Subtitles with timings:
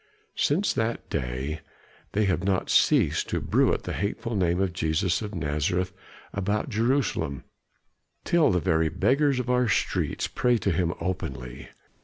[0.33, 1.59] Since that day
[2.13, 5.93] they have not ceased to bruit the hateful name of Jesus of Nazareth
[6.33, 7.43] about Jerusalem,
[8.23, 11.69] till the very beggars of our streets pray to him openly.